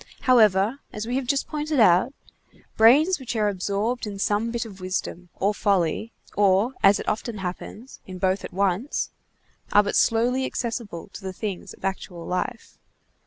[0.21, 2.11] However, as we have just pointed out,
[2.75, 7.37] brains which are absorbed in some bit of wisdom, or folly, or, as it often
[7.37, 9.11] happens, in both at once,
[9.71, 12.79] are but slowly accessible to the things of actual life.